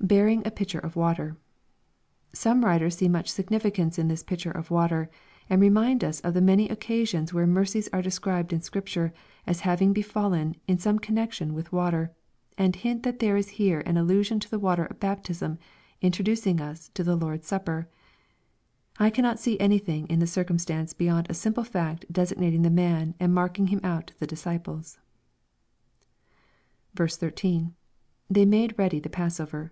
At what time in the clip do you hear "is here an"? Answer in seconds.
13.38-13.94